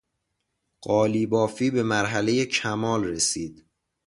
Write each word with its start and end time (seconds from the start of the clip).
قالیبافی 0.81 1.71
به 1.71 1.83
مرحلهی 1.83 2.45
کمال 2.45 3.03
رسید. 3.05 3.65